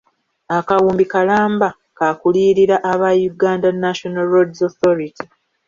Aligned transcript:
Akawumbi 0.57 1.05
kalamba 1.13 1.67
ka 1.97 2.07
kuliyirira 2.19 2.75
aba 2.91 3.09
Uganda 3.31 3.67
National 3.85 4.25
Roads 4.33 4.59
Authority. 4.67 5.25